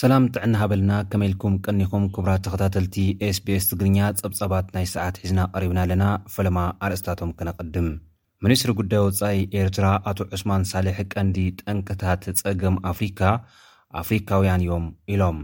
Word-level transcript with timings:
ሰላም 0.00 0.24
ጥዕና 0.32 0.54
ሃበልና 0.60 0.94
ከመልኩም 1.10 1.54
ቀኒኹም 1.66 2.02
ክብራት 2.14 2.40
ተኸታተልቲ 2.46 2.96
ስቤስ 3.36 3.66
ትግርኛ 3.70 3.98
ፀብጻባት 4.18 4.66
ናይ 4.74 4.86
ሰዓት 4.92 5.14
ሒዝና 5.20 5.38
ቀሪብና 5.54 5.78
ኣለና 5.84 6.04
ፈለማ 6.34 6.58
ኣርእስታቶም 6.86 7.30
ክነቐድም 7.38 7.86
ሚንስትሪ 8.46 8.72
ጉዳይ 8.80 9.00
ወፃኢ 9.06 9.38
ኤርትራ 9.60 9.86
ኣቶ 10.10 10.18
ዑስማን 10.38 10.66
ሳሌሕ 10.72 10.98
ቀንዲ 11.14 11.38
ጠንቅታት 11.62 12.26
ፀገም 12.42 12.76
ኣፍሪካ 12.90 13.22
ኣፍሪካውያን 14.02 14.64
እዮም 14.66 14.86
ኢሎም 15.14 15.38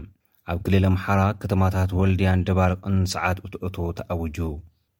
ኣብ 0.53 0.59
ክልል 0.67 0.85
ኣምሓራ 0.91 1.23
ከተማታት 1.43 1.97
ወልድያን 2.01 2.45
ደባርቅን 2.49 2.99
ሰዓት 3.15 3.39
እትእቶ 3.47 3.75
ተኣውጁ 3.99 4.37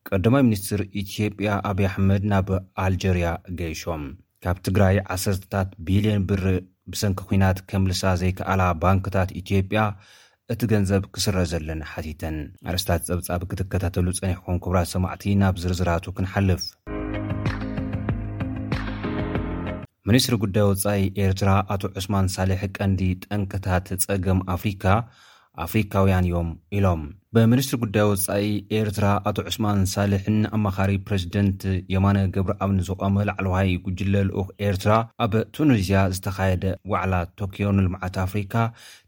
ቀዳማይ 0.09 0.45
ሚኒስትር 0.49 0.81
ኢትዮጵያ 1.03 1.51
ኣብዪ 1.71 1.87
ኣሕመድ 1.91 2.25
ናብ 2.33 2.49
ኣልጀርያ 2.87 3.27
ገይሾም 3.61 4.05
ካብ 4.45 4.57
ትግራይ 4.67 4.97
ዓሰርታት 5.17 5.69
ቢልዮን 5.87 6.23
ብር 6.31 6.45
ብሰንኪ 6.91 7.19
ኩናት 7.27 7.57
ከም 7.69 7.83
ልሳ 7.89 8.01
ዘይከኣላ 8.21 8.61
ባንክታት 8.83 9.29
ኢትዮጵያ 9.41 9.81
እቲ 10.53 10.61
ገንዘብ 10.71 11.03
ክስረ 11.15 11.35
ዘለኒ 11.51 11.81
ሓቲተን 11.91 12.35
ኣርስታት 12.69 13.01
ፀብጻብ 13.09 13.41
ክትከታተሉ 13.51 14.07
ፀኒሕኩም 14.19 14.57
ክብራት 14.63 14.89
ሰማዕቲ 14.93 15.23
ናብ 15.41 15.55
ዝርዝራቱ 15.63 16.05
ክንሓልፍ 16.17 16.63
ሚኒስትሪ 20.09 20.35
ጉዳይ 20.43 20.65
ወፃኢ 20.71 21.03
ኤርትራ 21.25 21.49
ኣቶ 21.73 21.83
ዑስማን 21.99 22.27
ሳሌሕ 22.37 22.61
ቀንዲ 22.77 23.01
ጠንቅታት 23.27 23.87
ፀገም 24.07 24.39
ኣፍሪካ 24.55 24.83
ኣፍሪካውያን 25.63 26.27
እዮም 26.27 26.47
ኢሎም 26.77 27.01
ብምኒስትሪ 27.35 27.77
ጉዳይ 27.81 28.05
ወፃኢ 28.11 28.45
ኤርትራ 28.77 29.05
ኣቶ 29.29 29.37
ዕስማን 29.49 29.81
ሳልሕን 29.91 30.37
ኣመኻሪ 30.55 30.91
ፕረዚደንት 31.07 31.61
የማነ 31.93 32.17
ገብሪ 32.35 32.53
ኣብ 32.65 32.71
ንዝቆመ 32.77 33.15
ላዕለዋይ 33.29 33.69
ጉጅለ 33.85 34.15
ልኡክ 34.29 34.49
ኤርትራ 34.67 34.93
ኣብ 35.25 35.33
ቱኒዝያ 35.57 36.01
ዝተኻየደ 36.15 36.65
ዋዕላ 36.93 37.13
ቶክዮ 37.41 37.67
ንልምዓት 37.77 38.17
ኣፍሪካ 38.25 38.55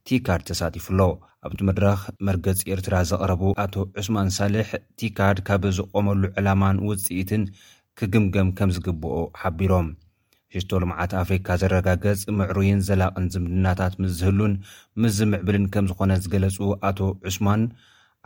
ቲካድ 0.07 0.43
ተሳቲፉ 0.51 0.85
ኣሎ 0.95 1.01
ኣብቲ 1.47 1.59
መድረኽ 1.71 1.99
መርገፂ 2.29 2.61
ኤርትራ 2.75 2.93
ዘቐረቡ 3.11 3.43
ኣቶ 3.65 3.75
ዑስማን 4.01 4.31
ሳልሕ 4.39 4.69
ቲካድ 5.01 5.39
ካብ 5.49 5.65
ዝቆመሉ 5.79 6.23
ዕላማን 6.41 6.83
ውፅኢትን 6.89 7.45
ክግምገም 7.99 8.49
ከም 8.59 8.71
ዝግብኦ 8.77 9.17
ሓቢሮም 9.41 9.89
ሽቶ 10.61 10.71
ልምዓት 10.81 11.11
ኣፍሪካ 11.21 11.47
ዘረጋገፅ 11.61 12.19
ምዕሩይን 12.39 12.79
ዘላቕን 12.87 13.25
ዝምድናታት 13.33 13.93
ምዝህሉን 14.01 14.53
ምዝምዕብልን 15.03 15.65
ከም 15.73 15.85
ዝኾነ 15.89 16.11
ዝገለፁ 16.25 16.57
ኣቶ 16.89 16.99
ዑስማን 17.29 17.61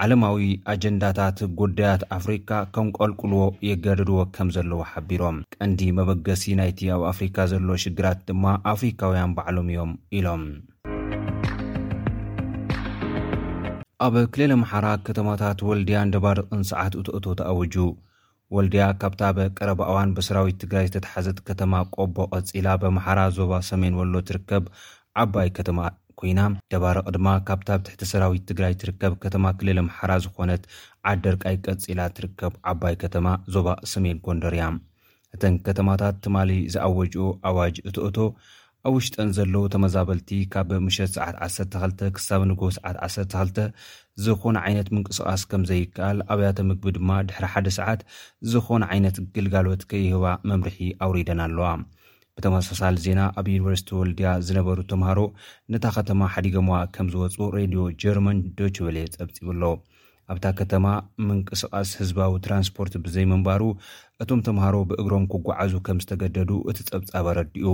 ዓለማዊ 0.03 0.41
ኣጀንዳታት 0.72 1.38
ጉዳያት 1.59 2.02
ኣፍሪካ 2.17 2.52
ከምቋልቁልዎ 2.75 3.41
የጋደድዎ 3.69 4.19
ከም 4.35 4.50
ዘለዎ 4.57 4.81
ሓቢሮም 4.91 5.38
ቀንዲ 5.55 5.80
መበገሲ 6.00 6.44
ናይቲ 6.59 6.81
ኣብ 6.95 7.02
ኣፍሪካ 7.11 7.38
ዘሎ 7.53 7.67
ሽግራት 7.85 8.22
ድማ 8.30 8.45
ኣፍሪካውያን 8.73 9.33
በዕሎም 9.39 9.69
እዮም 9.73 9.91
ኢሎም 10.19 10.44
ኣብ 14.09 14.16
ክልል 14.35 14.53
ኣምሓራ 14.57 14.88
ከተማታት 15.07 15.59
ወልድያን 15.69 16.13
ደባርቕን 16.17 16.61
ሰዓት 16.73 16.94
እተእቶ 17.02 17.25
ተኣውጁ 17.41 17.75
ወልድያ 18.55 18.83
ካብታ 19.02 19.23
በቀረባዋን 19.38 20.14
ብሰራዊት 20.17 20.55
ትግራይ 20.61 20.86
ዝተተሓዘት 20.89 21.39
ከተማ 21.47 21.73
ቆቦ 21.95 22.16
ቀፂላ 22.36 22.67
በምሓራ 22.81 23.19
ዞባ 23.38 23.52
ሰሜን 23.67 23.97
ወሎ 24.00 24.14
ትርከብ 24.30 24.64
ዓባይ 25.23 25.50
ከተማ 25.58 25.80
ኮይና 26.19 26.41
ደባርቅ 26.73 27.06
ድማ 27.16 27.28
ካብታ 27.47 27.69
ብ 27.80 27.83
ትሕቲ 27.88 28.02
ሰራዊት 28.14 28.44
ትግራይ 28.52 28.73
ትርከብ 28.81 29.11
ከተማ 29.23 29.45
ክልል 29.59 29.78
ምሓራ 29.89 30.11
ዝኮነት 30.23 30.64
ዓደርቃይ 31.11 31.58
ቀፂላ 31.67 32.00
ትርከብ 32.16 32.56
ዓባይ 32.72 32.95
ከተማ 33.03 33.28
ዞባ 33.56 33.67
ሰሜን 33.94 34.17
ጎንደር 34.28 34.56
እያ 34.58 34.66
እተን 35.36 35.56
ከተማታት 35.67 36.16
ትማ 36.25 36.36
ዝኣወጅኡ 36.73 37.28
ኣዋጅ 37.52 37.75
እትእቶ 37.89 38.17
ኣብ 38.88 38.94
ውሽጠን 38.95 39.30
ዘለዉ 39.38 39.63
ተመዛበልቲ 39.72 40.30
ካብ 40.52 40.69
ምሸት 40.83 41.09
ሰዓት12 41.16 42.02
ክሳብ 42.16 42.41
ንጎ 42.49 42.61
ሰዓት12 42.75 43.57
ዝኾነ 44.23 44.56
ዓይነት 44.67 44.88
ምንቅስቓስ 44.95 45.41
ከም 45.51 45.63
ዘይከኣል 45.69 46.17
ኣብያተ 46.34 46.57
ምግቢ 46.67 46.91
ድማ 46.97 47.09
ድሕሪ 47.29 47.45
ሓደ 47.53 47.68
ሰዓት 47.78 48.01
ዝኾነ 48.51 48.81
ዓይነት 48.94 49.18
ግልጋሎት 49.35 49.81
ከየህባ 49.89 50.25
መምርሒ 50.50 50.78
ኣውሪደን 51.06 51.39
ኣለዋ 51.45 51.68
ብተመሳሳሊ 52.38 52.95
ዜና 53.06 53.19
ኣብ 53.39 53.45
ዩኒቨርሲቲ 53.53 53.89
ወልድያ 54.00 54.29
ዝነበሩ 54.50 54.78
ተምሃሮ 54.91 55.19
ነታ 55.73 55.85
ከተማ 55.97 56.22
ሓዲገምዋ 56.35 56.78
ከም 56.97 57.09
ዝወፁ 57.16 57.38
ሬድዮ 57.57 57.81
ጀርማን 58.03 58.39
ዶች 58.59 58.78
በሌ 58.85 58.97
ፀብፂብኣሎ 59.16 59.63
ኣብታ 60.34 60.45
ከተማ 60.59 60.85
ምንቅስቓስ 61.28 61.91
ህዝባዊ 62.01 62.34
ትራንስፖርት 62.45 62.95
ብዘይምንባሩ 63.06 63.63
እቶም 64.23 64.41
ተምሃሮ 64.47 64.75
ብእግሮም 64.91 65.25
ክጓዓዙ 65.34 65.73
ከም 65.88 66.00
ዝተገደዱ 66.06 66.51
እቲ 66.73 66.79
ፀብጻብ 66.91 67.28
ረዲኡ 67.39 67.68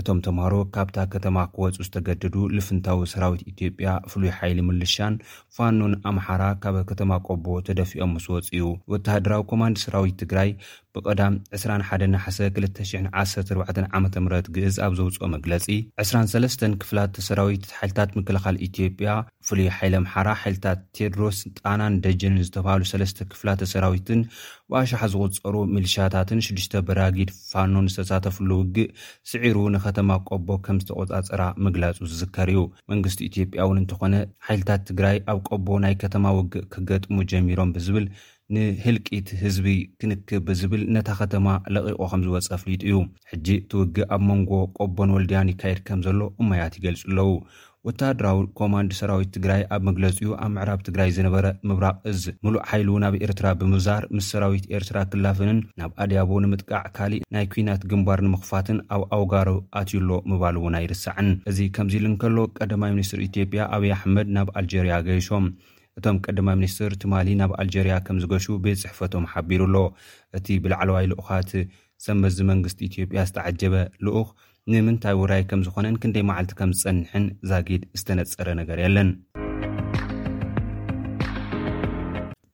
እቶም 0.00 0.18
ተምሃሮ 0.24 0.54
ካብታ 0.74 0.98
ከተማ 1.12 1.38
ክወፁ 1.54 1.76
ዝተገድዱ 1.86 2.34
ልፍንታዊ 2.56 2.98
ሰራዊት 3.12 3.40
ኢትዮጵያ 3.52 3.88
ፍሉይ 4.10 4.30
ሓይሊ 4.38 4.58
ምልሻን 4.68 5.14
ፋኖን 5.56 5.94
ኣምሓራ 6.10 6.42
ካብ 6.62 6.76
ከተማ 6.90 7.10
ቆቦ 7.26 7.46
ተደፊኦም 7.66 8.10
ምስ 8.16 8.26
ወፅ 8.34 8.46
እዩ 8.56 8.64
ወተሃደራዊ 8.92 9.40
ኮማንድ 9.50 9.76
ሰራዊት 9.84 10.16
ትግራይ 10.22 10.50
ብቀዳም 10.96 11.34
211214ዓም 11.58 14.06
ግእዝ 14.54 14.76
ኣብ 14.86 14.92
ዘውፅኦ 15.00 15.22
መግለፂ 15.34 15.66
23 16.04 16.64
ክፍላተ 16.82 17.14
ሰራዊት 17.28 17.62
ሓይልታት 17.80 18.10
ምክልኻል 18.20 18.56
ኢትዮጵያ 18.68 19.08
ፍሉይ 19.48 19.68
ሓይል 19.76 19.94
ኣምሓራ 20.00 20.28
ሓይልታት 20.42 20.78
ቴድሮስ 20.96 21.38
ጣናን 21.60 21.92
ደጅንን 22.06 22.42
ዝተብሃሉ 22.48 22.80
ሰለስተ 22.92 23.18
ክፍላተ 23.34 23.60
ሰራዊትን 23.74 24.20
ዋኣሸሓ 24.72 25.00
ዝቁፀሩ 25.12 25.56
ምልሻታትን 25.74 26.38
ሽዱሽተ 26.46 26.74
ብራጊድ 26.88 27.30
ፋኖ 27.50 27.74
ዝተሳተፍሉ 27.94 28.50
ውግእ 28.60 28.92
ስዒሩ 29.30 29.56
ንከተማ 29.74 30.10
ቆቦ 30.28 30.48
ከም 30.66 30.76
ዝተቆፃፀራ 30.82 31.42
ምግላፁ 31.64 31.96
ዝዝከር 32.10 32.48
እዩ 32.52 32.60
መንግስቲ 32.92 33.18
ኢትዮ 33.28 33.42
ያ 33.58 33.64
እውን 33.66 33.80
እንተኾነ 33.82 34.14
ሓይልታት 34.46 34.82
ትግራይ 34.90 35.18
ኣብ 35.32 35.40
ቆቦ 35.48 35.66
ናይ 35.84 35.94
ከተማ 36.04 36.24
ውግእ 36.38 36.64
ክገጥሙ 36.74 37.16
ጀሚሮም 37.32 37.72
ብዝብል 37.76 38.06
ንህልቂት 38.54 39.28
ህዝቢ 39.42 39.66
ክንክብ 40.00 40.42
ብዝብል 40.48 40.82
ነታ 40.94 41.08
ከተማ 41.20 41.46
ለቂቁ 41.74 41.98
ከም 42.12 42.22
ዝወፅእ 42.26 42.50
ኣፍሊጡ 42.58 42.82
እዩ 42.88 42.96
ሕጂ 43.32 43.46
እቲውግእ 43.60 44.08
ኣብ 44.16 44.22
መንጎ 44.30 44.50
ቆቦ 44.78 44.96
ን 45.10 45.14
ወልድያን 45.16 45.52
ይካየድ 45.52 45.80
ከም 45.90 46.00
ዘሎ 46.06 46.20
እማያት 46.42 46.74
ይገልፁ 46.80 47.02
ኣለው 47.10 47.30
ወታድራዊ 47.86 48.40
ኮማንድ 48.58 48.90
ሰራዊት 48.98 49.30
ትግራይ 49.36 49.62
ኣብ 49.74 49.80
መግለፂኡ 49.88 50.28
ኣብ 50.42 50.50
ምዕራብ 50.56 50.80
ትግራይ 50.88 51.08
ዝነበረ 51.16 51.46
ምብራቅ 51.68 51.94
እዝ 52.10 52.20
ሙሉእ 52.44 52.62
ሓይሉ 52.70 52.90
ናብ 53.04 53.14
ኤርትራ 53.26 53.46
ብምብዛር 53.60 54.04
ምስ 54.16 54.26
ሰራዊት 54.32 54.66
ኤርትራ 54.76 54.98
ክላፍንን 55.12 55.58
ናብ 55.80 55.90
ኣድያቦ 56.04 56.30
ንምጥቃዕ 56.44 56.82
ካሊእ 56.98 57.24
ናይ 57.36 57.46
ኩናት 57.54 57.82
ግንባር 57.92 58.20
ንምኽፋትን 58.26 58.78
ኣብ 58.96 59.02
ኣውጋሩ 59.18 59.48
ኣትዩሎ 59.82 60.10
ምባል 60.32 60.58
እውን 60.62 60.76
ኣይርስዕን 60.80 61.30
እዚ 61.52 61.58
ከምዚ 61.78 61.94
ኢልንከሎ 62.02 62.36
ቀዳማይ 62.60 62.92
ሚኒስትር 62.96 63.22
ኢትዮጵያ 63.28 63.64
ኣብዪ 63.76 63.90
ኣሕመድ 63.98 64.30
ናብ 64.38 64.50
ኣልጀርያ 64.60 64.94
ገይሾም 65.08 65.46
እቶም 65.98 66.18
ቀዳማ 66.26 66.48
ሚኒስትር 66.58 66.92
ትማሊ 67.00 67.28
ናብ 67.40 67.50
ኣልጀርያ 67.62 67.94
ከም 68.06 68.18
ዝገሹ 68.22 68.46
ቤት 68.64 68.78
ፅሕፈቶም 68.84 69.24
ሓቢሩኣሎ 69.34 69.76
እቲ 70.36 70.46
ብላዕለዋይ 70.64 71.06
ልኡካት 71.10 71.50
ሰበዚ 72.06 72.36
መንግስቲ 72.52 72.80
ኢትዮጵያ 72.90 73.20
ዝተዓጀበ 73.30 73.74
ልኡኽ 74.06 74.28
ንምንታይ 74.72 75.14
ውራይ 75.20 75.42
ከም 75.50 75.60
ዝኮነን 75.66 76.00
ክንደይ 76.02 76.24
መዓልቲ 76.30 76.52
ከም 76.60 76.72
ዝፀንሕን 76.80 77.26
ዛጊድ 77.50 77.84
ዝተነፀረ 78.00 78.48
ነገር 78.62 78.78
የለን 78.84 79.08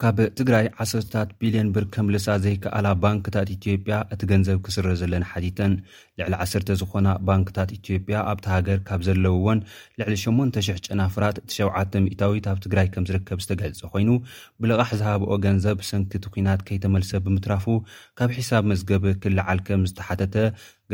ካብ 0.02 0.18
ትግራይ 0.38 0.66
1ሰታት 0.82 1.30
ቢልዮን 1.38 1.68
ብር 1.74 1.84
ከምልሳ 1.94 2.26
ዘይከኣላ 2.42 2.88
ባንክታት 3.04 3.48
ኢትዮጵያ 3.54 3.94
እቲ 4.14 4.20
ገንዘብ 4.32 4.58
ክስረ 4.66 4.86
ዘለና 5.00 5.24
ሓቲተን 5.30 5.72
ልዕሊ 6.18 6.34
1 6.44 6.70
ዝኮና 6.80 7.08
ባንክታት 7.28 7.70
ኢትዮጵያ 7.78 8.18
ኣብቲ 8.32 8.46
ሃገር 8.52 8.78
ካብ 8.90 9.00
ዘለውዎን 9.08 9.60
ልዕሊ800 10.02 10.62
ጨናፍራት 10.86 11.36
እቲ 11.42 11.50
7 11.58 11.98
ታዊት 12.20 12.46
ኣብ 12.52 12.60
ትግራይ 12.66 12.86
ከም 12.96 13.06
ዝርከብ 13.08 13.40
ዝተገልፀ 13.46 13.82
ኮይኑ 13.96 14.08
ብልቓሕ 14.62 14.92
ዝሃብኦ 15.02 15.30
ገንዘብ 15.48 15.80
ሰንኪቲ 15.90 16.24
ኩናት 16.38 16.62
ከይተመልሰ 16.70 17.12
ብምትራፉ 17.26 17.66
ካብ 18.20 18.30
ሒሳብ 18.38 18.62
መዝገብ 18.72 19.02
ክልዓል 19.26 19.60
ከም 19.68 19.82
ዝተሓተተ 19.90 20.36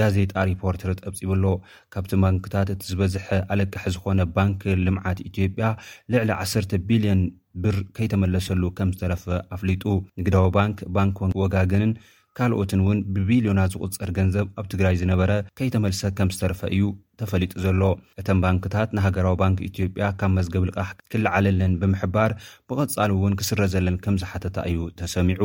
ጋዜጣ 0.01 0.33
ሪፖርተር 0.53 0.93
ጠብፂብኣሎ 1.03 1.45
ካብቲ 1.93 2.15
ባንክታት 2.27 2.69
እቲ 2.77 2.83
ዝበዝሐ 2.93 3.29
ኣለቅሐ 3.53 3.85
ዝኾነ 3.97 4.21
ባንኪ 4.39 4.63
ልምዓት 4.89 5.19
ኢትዮጵያ 5.31 5.67
ልዕሊ 6.15 6.31
1 6.47 6.79
ቢልዮን 6.91 7.23
ብር 7.63 7.77
ከይተመለሰሉ 7.97 8.63
ከም 8.79 8.91
ዝተረፈ 8.97 9.25
ኣፍሊጡ 9.57 9.83
ንግዳዊ 10.21 10.47
ባንክ 10.59 10.77
ባንክ 10.99 11.17
ወጋግንን 11.43 11.93
ካልኦትን 12.39 12.81
እውን 12.85 12.99
ብቢልዮናት 13.17 13.73
ዝቁፅር 13.75 14.11
ገንዘብ 14.19 14.47
ኣብ 14.61 14.67
ትግራይ 14.73 14.95
ዝነበረ 15.03 15.31
ከይተመልሰ 15.59 16.03
ከም 16.21 16.31
ዝተረፈ 16.37 16.61
እዩ 16.77 16.83
ተፈሊጡ 17.21 17.53
ዘሎ 17.67 17.83
እተም 18.23 18.41
ባንክታት 18.45 18.97
ንሃገራዊ 18.99 19.37
ባንክ 19.43 19.61
ኢትዮጵያ 19.71 20.09
ካብ 20.23 20.33
መዝገብ 20.39 20.65
ልቃሕ 20.71 20.91
ክልዓለለን 21.15 21.75
ብምሕባር 21.83 22.33
ብቐፃሉ 22.71 23.13
እውን 23.21 23.39
ክስረ 23.43 23.61
ዘለን 23.77 23.99
ከም 24.07 24.19
ዝሓተታ 24.25 24.57
እዩ 24.73 24.81
ተሰሚዑ 25.03 25.41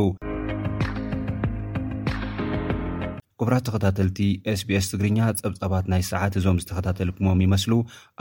ራት 3.54 3.64
ተኸታተልቲ 3.68 4.20
ስ 4.60 4.62
ቢስ 4.70 4.86
ትግርኛ 4.92 5.20
ጸብጻባት 5.40 5.86
ናይ 5.92 6.02
ሰዓት 6.12 6.34
እዞም 6.40 6.60
ዝተኸታተልኩሞም 6.64 7.44
ይመስሉ 7.46 7.72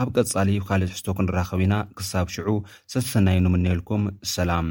ኣብ 0.02 0.08
ቀጻሊ 0.16 0.48
ካልእት 0.68 0.94
ሕዝቶ 0.96 1.08
ክንራኸብ 1.18 1.62
ኢና 1.66 1.74
ክሳብ 1.98 2.26
ሽዑ 2.36 2.48
ዘተሰናዩኑምእንኤልኩም 2.94 4.04
ሰላም 4.36 4.68